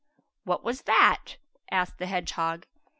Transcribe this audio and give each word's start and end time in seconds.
"What 0.45 0.63
was 0.63 0.81
that?" 0.89 1.37
asked 1.69 1.99
the 1.99 2.07
hedgehog. 2.07 2.65